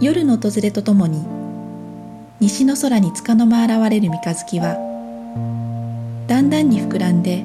[0.00, 1.26] 夜の訪れとともに
[2.38, 4.74] 西の空に束の間現れる三日月は
[6.28, 7.42] だんだんに膨らんで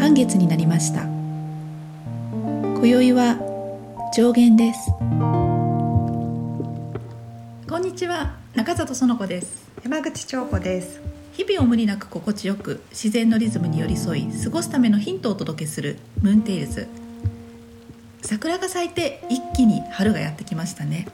[0.00, 1.02] 半月になりました。
[1.04, 3.38] 今宵は
[4.12, 4.90] 上限です。
[7.68, 9.68] こんにちは中里園子です。
[9.84, 11.00] 山口彫子です。
[11.34, 16.88] 日々を無理なく心地よく自然のリズムに寄り添い過ごすためのヒントをお届けするムーンテイルズ。
[18.22, 21.06] 桜が咲いて一気に春がやってきましたね。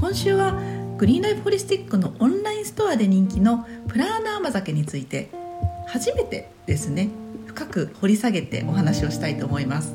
[0.00, 0.58] 今週は
[0.96, 5.28] グリーンライフホリスティックのオンラインストアで人気のプラーナ甘酒について
[5.86, 7.10] 初めてですね
[7.44, 9.94] 深く掘り下げてお話をしたいと思います。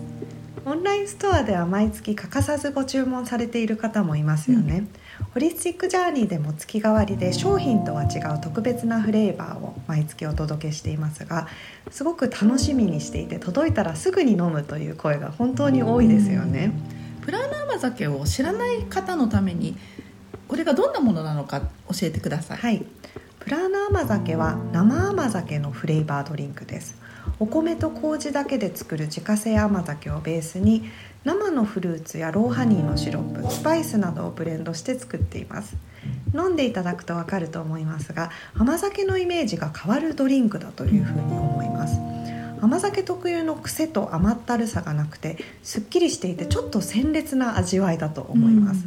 [0.63, 4.88] オンラインストアでは毎月欠かさずご注文されている方もいますよね、
[5.20, 11.48] うん、ホリスティックジャーニーでも月替わりで商品とは違う特別なフレーバーを毎月お届けしていますが
[11.91, 19.76] すごく楽しみにしていて届いたらすぐに飲むという声が本当に多いですよね、うん、プラーナ甘酒を知らない方のために
[20.48, 22.58] これがどんなものなのか教えてください。
[22.60, 22.86] はい、
[23.40, 26.96] プラーナ甘酒は生甘酒のフレーバードリンクです。
[27.40, 30.84] お米と麹だけで作る自家製甘酒をベースに
[31.24, 35.76] 生のフルーツやローハニーのシロップスパイスなどをブレンドして作っています
[36.36, 41.74] 飲んでいただくとわかると思いますが甘酒のイメージが変わるドリンクだというふうに思います
[42.66, 48.85] 甘酒特有の癖と甘ったるさがなくてすっきりしていてちょっと鮮烈な味わいだと思います、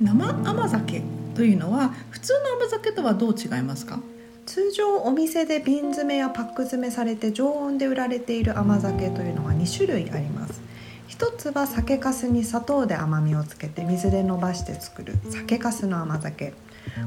[0.00, 0.06] うん。
[0.06, 1.02] 生甘酒
[1.34, 4.00] というのは普通の甘酒とはどう違いますか？
[4.46, 10.62] 通常お店で瓶詰めやパック詰めされて常温で売られている甘酒というのは2種類あります。
[11.06, 16.54] 一つは酒粕に砂糖で甘みをつけて水で伸ばして作る酒粕の甘酒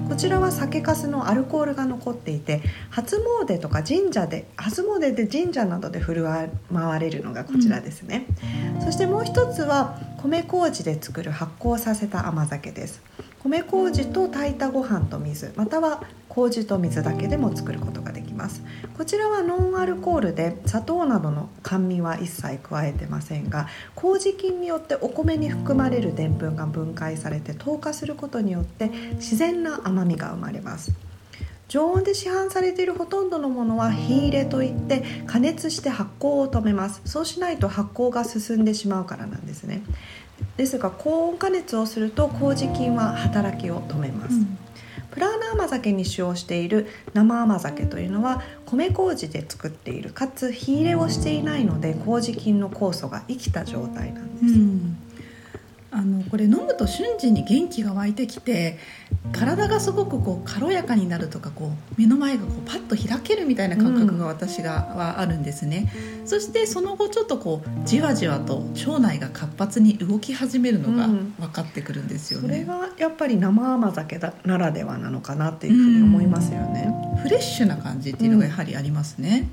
[0.08, 8.26] こちらは酒粕のアルコールが残っていて初詣とか神社で初詣で神社などで振る舞われるのがこちらですね、
[8.76, 13.02] うん、そしてもう一つは米麹で作る発酵させた甘酒です。
[13.44, 18.21] 米麹と炊いたご飯と水または麹と水だけでも作ることができます
[18.98, 30.92] こちらはノンアルコールで砂糖などの甘味は一切加えてませんが麹菌によってお米に含まれるでんぷんが分解されて糖化することによって自然な甘みが生まれます。
[31.68, 37.02] 常温で市販されているほとんどのものは火入れといって加熱して発酵を止めます。
[37.06, 39.82] そうしないと発酵が進んでしまうからなんですね。
[40.58, 44.58] ですが高温加熱をすると麹菌は働きを止めます、うん。
[45.12, 54.91] プラーナ甘酒に使用している生甘酒というのは米麹で作っているかつ火入れをしていないので麹菌の酵素が生きた状態なんです、うん。
[55.94, 58.78] あのこれ飲むと瞬時に元気が湧いてきて
[59.34, 65.92] 体がすごくこう軽やかになるとかこう目の前がこうパッと開けるみたいな感覚が私がはあるんですね、
[66.22, 79.50] うん、そしてその後ちょっとこうじわじわと腸内が活発に動き始めるのが分かってくるんですよね、うん、それがやっぱり生甘酒だならではなのかなっていうふうに思いますよね、うん、フレッシュな感じっていうのがやはりありますね、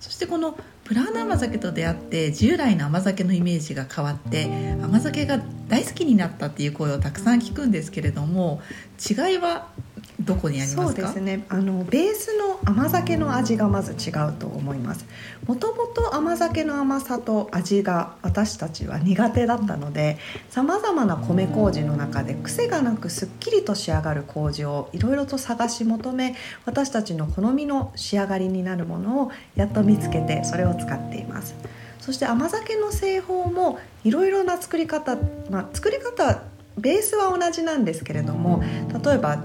[0.00, 4.50] そしてこのプラーナ甘酒と出会って従来の甘酒のイメージが変わって
[4.82, 8.60] 甘酒が大好きになったっていう声をたくさん聞くんですけれども
[8.98, 9.68] 違いは
[10.20, 11.44] どこにありますそうですね。
[11.48, 15.04] あのベースの甘酒の味がまず違うと思います。
[15.46, 20.18] もともと甘酒の甘さと味が私たちは苦手だったので
[20.50, 31.54] さまざまな米麹の中で癖がなくすっきりと仕上がる麹をいろいろと探し求め私たちの好みの仕上がりになるものをやっと見つけてそれを使っています。
[31.98, 35.16] そして甘酒の製法もいろいろな作り方、
[35.50, 36.42] まあ、作り方
[36.76, 38.62] ベースは同じなんですけれども
[39.02, 39.42] 例えば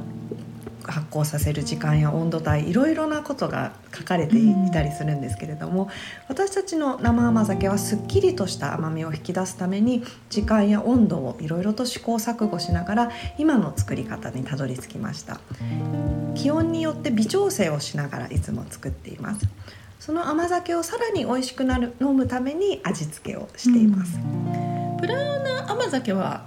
[0.84, 5.90] 発酵させる時間や温度帯いろいろなことが書かれていたりするんですけれども、うん、
[6.28, 15.39] 私たちの生甘酒はすっきりとした甘みを引き出すために時間や温度をいろいろと試行錯誤しながら今の作り方にたどり着きました。
[16.35, 19.47] 気温によって微調整をしながらいつも作っています。
[20.00, 26.45] その甘酒をさらに美味しくなる飲むために味付けをしています、うん、プラウナ甘酒は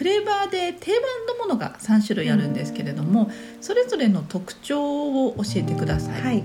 [0.00, 3.30] フレーバーで定番のものが3種類あるんですけれども
[3.60, 6.22] それぞれの特徴を教えてください。
[6.22, 6.42] はい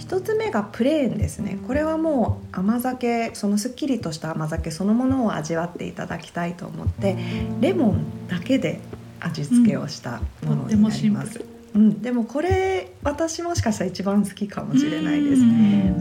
[0.00, 7.16] 1つ目がプレーンですねこれはもう甘酒そのすっきりとした甘酒そのものを味わっていただきたいと思って
[7.60, 8.80] レモンだけで
[9.20, 11.38] 味付けをしたものになります。
[11.38, 15.42] うん、でもこれ私もしかしたら一番好きかもしれないです。
[15.42, 15.44] あ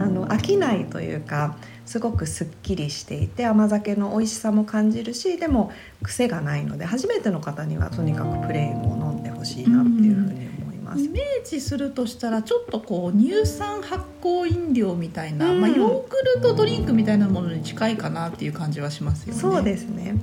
[0.07, 5.71] の飽きないというかすごくすっきりしていて甘酒の美味しさも感じるしでも
[6.01, 11.04] 癖がないので初めての方にはとにかくプレーンを飲んでほしいなっていうふうに思います。
[11.04, 19.39] イメージするとしたらちょっとこう乳酸発酵飲料みたいな、うん、まあ、ヨーグルトドリンクみたいなものに近いかなっていう感じはしますよね。
[19.39, 20.16] そうですね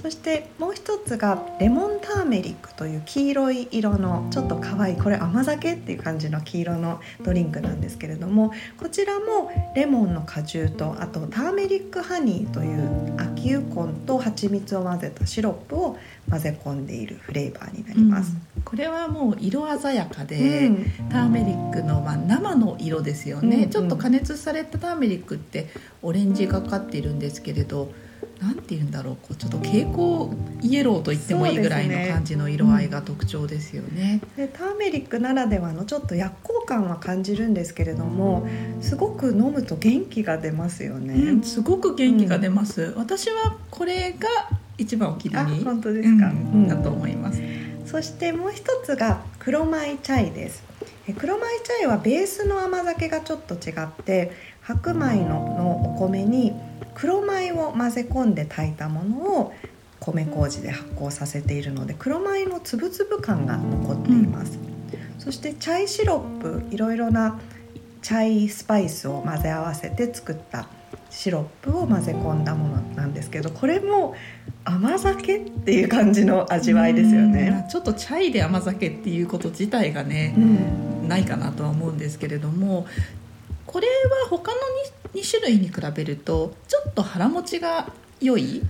[0.00, 15.98] そしてもう一つがレモンターメリックという黄色い色のちょっと可愛いこれ甘酒っていう感じの黄色のドリンクなんですけれどもこちらもレモンの果汁とあとターメリックハニーという秋ユコンと蜂蜜を混ぜたシロップを
[16.30, 18.36] 混ぜ込んでいるフレーバーになります。
[18.56, 25.66] うん、これはもう色鮮やかで、うん、ターメリックのまあ生の色ですよね、うんうん、ちょっと加熱されたターメリックって
[26.02, 27.90] オレンジがかっているんですけれど
[28.40, 30.30] なんて言うんだろうこうちょっと蛍光
[30.62, 34.20] イエローと言ってもいいぐらいの感じの色合いが特徴ですよね。
[34.36, 38.46] で、ねうん、ターメリックならではのちょっと薬効感は感じるんですけれども
[38.80, 41.14] すごく飲むと元気が出ますよね。
[41.14, 44.28] うん、すごく元気が出ます、うん、私はこれが
[44.76, 46.32] 一番お気に入り本当ですか、
[46.68, 47.42] だと思います。
[47.86, 50.62] そしてもう一つが黒米チャイです。
[51.18, 54.30] 黒米チャイはベースの甘酒がちょっと違って
[54.60, 56.52] 白米ののお米に
[56.98, 59.52] 黒米を混ぜ込んで炊いたものを
[60.00, 67.38] 米麹で発酵させているので黒米の粒々感が残っています、うん、そしてチャイシロップいろいろな
[68.02, 70.68] チャイスパイスを混ぜ合わせて作った
[71.10, 74.14] シロップを混ぜ込んだものなんですけどこれも
[74.64, 77.66] 甘酒っていう感じの味わいですよね。
[77.70, 82.86] ちょっとチャイで甘酒っていうこと自体がね、うん、ないかなとは思うんですけれども
[83.68, 84.58] これは他の
[85.12, 88.62] 2, 2種類に比べるとちょっと腹持ちが良い、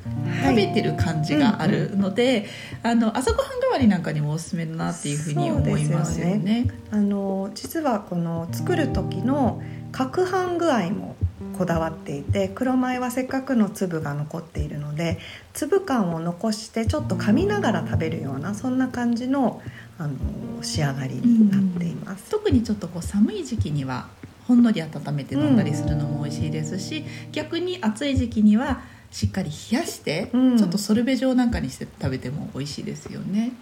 [0.42, 2.46] 食べてる感じがあるので、
[2.84, 6.32] うんうん、あの朝ごはん代わりなんかにもおすすめだなっていうふうに思いますよね。
[6.32, 9.62] よねあの実はこの作る時の
[9.92, 11.16] 攪拌具合も
[11.56, 15.18] こだわっていて黒米はせっかくの粒が残っているので
[15.54, 19.62] 粒感を残してちょっと噛みながら食べるようなそんな感じの
[19.98, 20.16] あの
[20.62, 22.24] 仕上がりになっています。
[22.24, 24.08] うん、特にちょっとこう寒い時期には
[24.48, 28.80] ほんのり温めて飲んだりするのも美味しいですし、うん、逆に暑い時期には
[29.10, 33.52] しっかり冷やして、うん、ちょっとソルベ状なんかにして食べても美味しいですよね。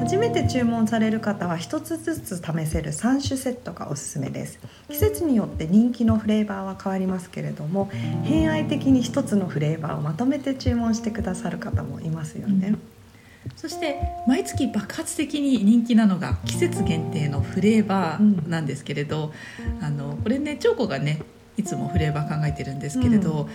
[0.00, 4.60] 初めて注文される方は一つずつ試せる3種セットがおすすめです。
[4.88, 7.90] 季節によって人気のフレーバーは変わりますけれども
[8.24, 12.80] 偏愛的に一つのフレーバーをまとめて注文してくださる方もいますよね、うん
[13.56, 19.32] そして毎月爆発的に人気なのが季節限定のフレーバーなんですけれど、
[19.78, 21.20] うん、あのこれね長子がね
[21.56, 23.48] いつもフレーバー考えてるんですけれど、うん、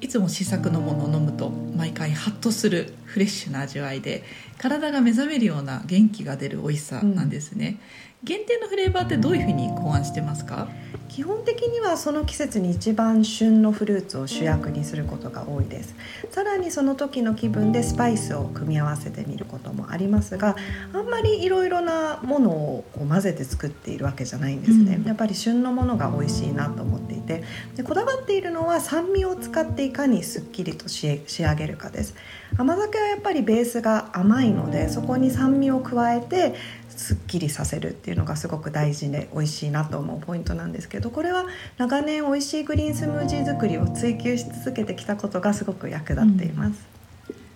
[0.00, 4.24] いつも試作のものを飲むと毎回ハッとするフレッシュな味わいで
[4.58, 7.80] 体が目覚めるような元気が出る美味しさなんですね。
[8.20, 10.68] うん、限定のフレーバーってどういうふうに考案してますか？
[11.08, 15.94] 基本的にはその季節に一番旬のフルーツを主役にすることが多いです。
[16.30, 20.56] さらにその時の気分でスパイスを組み合わせてみることもありますが
[20.92, 27.44] あんまりいろいろなものを混ぜて作っているわけじゃないんですね、うん、やっぱり旬のものが美味しいなと思っていて。
[27.76, 32.14] でこだわっているのは酸味を使っていかにすっきりと仕上げるかです。
[32.58, 36.54] 甘酒はやっぱりベースが甘いのでそこに酸味を加えて
[36.88, 46.86] すっきりさせるっていうのがすごく大事で美味しいなと思うポイントなんですけどこれは長年美味しいグリーンスムージー作りを追求し続けてきたことがすごく役立っています。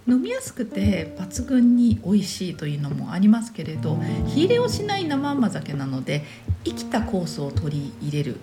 [0.07, 6.25] うん、飲みやすくて抜群に美味しいというのもありますけれど火入れをしない生甘酒なので
[6.65, 8.41] 生きた酵素を取り入れる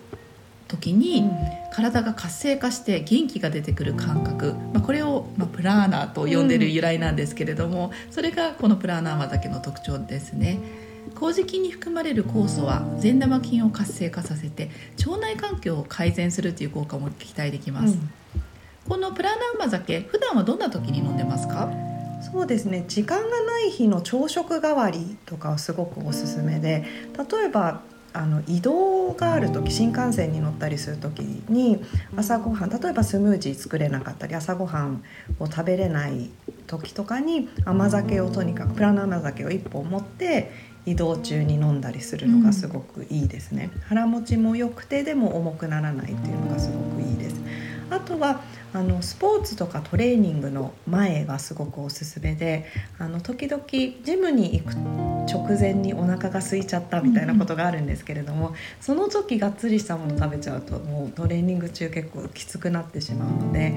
[0.67, 1.29] 時に
[1.71, 10.59] 体が活性化して元気が出てくる感覚、まあ、これを、まあ、プラーナーと呼んでる由来なんですけれども、それがこのプラーナー甘酒の特徴ですね。
[11.15, 14.69] 麹菌に含まれる酵素は善玉菌を活性化させて
[15.07, 18.09] 腸内環境を改善するという効果も期待できます、うん、
[18.87, 21.71] このプラーナー甘酒普段はどんな時に飲んでますか？
[22.21, 22.83] そうですね。
[22.87, 26.83] 時間がない日の朝食代わりとかはすごくおすすめで
[27.17, 27.81] 例えば
[28.13, 31.83] あの移動がある時新幹線に乗ったりする時に
[32.15, 35.03] 朝ごはん例えばスムージー作れなかったり朝ごはん
[35.39, 36.29] を食べれない
[36.65, 40.51] 時とかに甘酒をとにかくプラナ甘酒を1本持って
[40.85, 47.37] 移動中に飲んだりするのがすごくいいですね、うん、腹持ちも良くてでも重くならないっていうのがすごくいいです。
[47.89, 48.41] あとは
[48.73, 52.65] あのスポーツとかトレーニングの前がすごくおすすめで
[52.99, 53.63] あの時々
[54.03, 54.75] ジムに行く
[55.27, 63.73] 直前にお腹が空いちゃったみたいなことがあるんですけれども、うん、その時がっつりしたもの食べちゃうともうトレーニング中結構きつくなってしまうので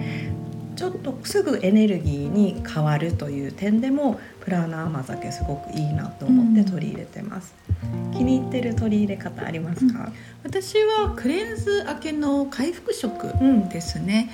[0.77, 10.13] ちょっとすぐエネルギーに変わるという点でもプラーナ甘酒すごくいいなと思って取り入れてます、うん、気に入ってる取り入れ方ありますか、うん、
[10.45, 13.27] 私はクレンズ明けの回復食
[13.71, 14.31] ですね、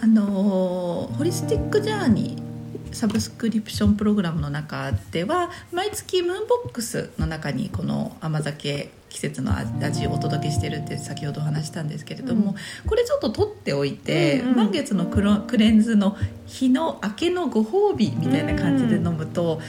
[0.00, 2.45] あのホリスティックジャーニー
[2.92, 16.16] サブスクリプションプログラムの中では毎月ムーンボックスの中にこの甘酒季節の味をお届けしてるって先ほどお話したんですけれども、うん、これちょっと取っておいて、うんうん、満月のクロクレンズの
[16.46, 19.60] 日の明けのご褒美みたいな感じで飲むと、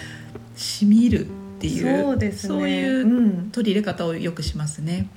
[0.57, 5.07] しみるっていうそうです、ね、そういう取り入れ方をよくしますね。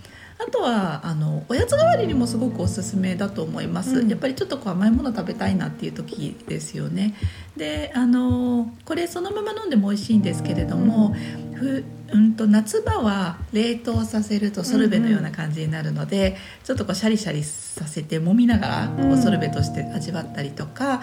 [0.47, 7.15] あとはあのおやつ代わりにもすごくおすすめだと思います、うん、やっぱりちょっとこう甘いもの食べたいなっていう時ですよね。
[7.57, 11.15] であのこれそのまま飲んでも美味しいんですけれども、
[11.55, 21.03] ふうんと夏場は冷凍させるとソルベのような感じになるので、うんうん、ちょっとこうシャリシャリさせて揉みながらこうソルベとして味わったりとか、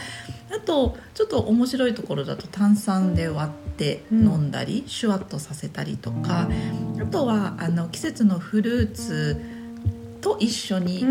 [0.51, 3.66] あとちょっと面白いところだと炭酸で割って
[4.11, 6.47] 飲んだり、うん、シュワッとさせたりとか
[7.01, 9.41] あとはあの季節のフルーツ
[10.21, 11.05] と一緒に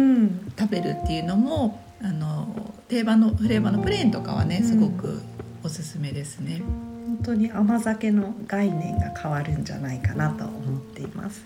[0.58, 5.20] 食べるっていうのも、あの定番のフレーバーのプレーンとかはねすごく
[5.64, 6.60] おすすめですね。
[7.06, 11.44] 本当に甘酒の概念が変わるんじゃないかなと思っています。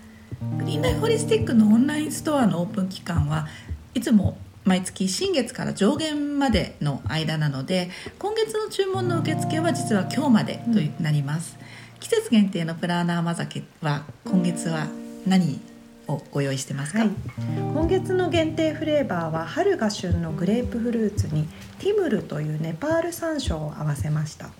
[0.57, 3.47] グリーンライフホリスティックのオンラインストアのオープン期間は
[3.93, 7.89] いつも毎月新月から上限までの間なので
[8.19, 14.87] 今月の注文の受付は実は今日までとなります、うん、季節限定のプラーナー甘酒は今月は
[15.25, 15.59] 何
[16.07, 17.09] をご用意してますか、はい、
[17.57, 21.47] 今月の限定フレーバーは春が旬のグレープフルーツに
[21.79, 24.51] ティムルというネパール山椒を合わせました。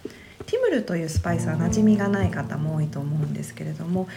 [0.46, 4.08] ティムルというスパイスは馴染みがない方も多いと思うんですけれども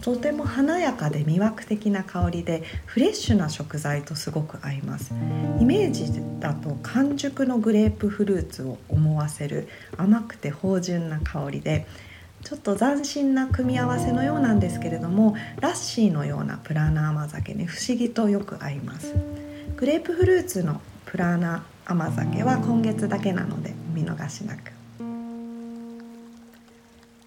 [0.00, 5.12] とても華やかで魅惑的な香りでフレッシュな食材とすごく合います。
[5.60, 6.10] イメージ
[6.40, 11.86] だと完熟のグレープフルーツを思わせる甘くて芳醇な香りで
[12.42, 19.14] ちょっと斬新な組み合わせのようなんですけれどもラッシーのようなプラーナ甘酒に不思議とよく合います。
[19.76, 24.81] グレープフルーツのプラーナ甘酒は今月だけなのでお見逃しなく。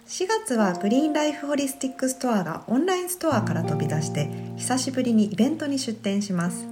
[0.06, 6.64] 4月はグリーンライフホリスティックストアがオンラインストアから飛び出して久しぶりにイベントに出店します。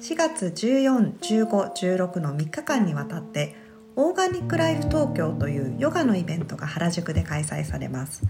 [0.00, 3.54] 4月14、15、16の3日間にわたって
[3.94, 8.24] オーガニックライフ東京というヨガのイベントが原宿で開催されます。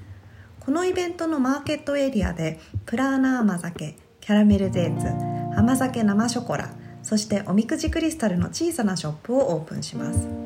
[0.60, 6.70] このイベントのマーケットエリアでプラーナ甘酒、キャラメルデーツ、甘酒生ショコラ
[7.02, 10.43] そしておみくじクリスタルの小さなショップをオープンします。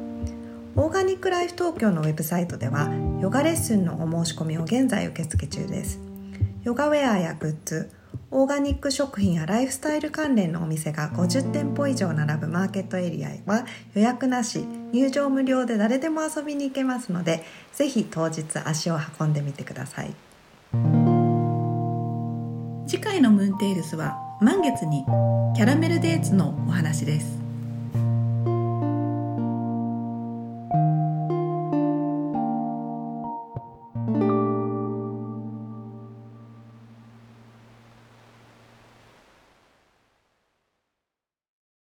[0.79, 2.89] オーガニックライフ東京のウェブサイトでは
[3.21, 5.99] ヨガレッスンのお申し込みを現在受付中です。
[6.63, 7.91] ヨガウェアやグッズ
[8.31, 17.43] オーガニック食品やライフスタイル関連のお店が50店舗以上並ぶマーケットエリアは予約なし入場無料で誰でも遊びに行けますので
[17.73, 20.15] ぜひ当日足を運んでみてください。
[22.87, 25.05] 次回のムーンテイルスは満月に
[25.57, 27.38] キャラメルデーツのお話です。